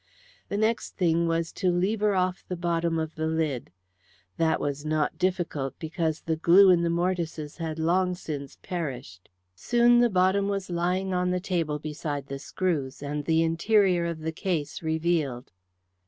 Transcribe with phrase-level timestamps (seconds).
[0.49, 3.71] The next thing was to lever off the bottom of the lid.
[4.37, 9.29] That was not difficult, because the glue in the mortises had long since perished.
[9.53, 14.21] Soon the bottom was lying on the table beside the screws, and the interior of
[14.21, 15.51] the case revealed.